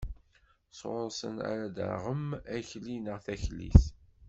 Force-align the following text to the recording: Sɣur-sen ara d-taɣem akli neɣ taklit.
Sɣur-sen 0.79 1.35
ara 1.51 1.67
d-taɣem 1.69 2.25
akli 2.57 2.95
neɣ 2.97 3.17
taklit. 3.25 3.81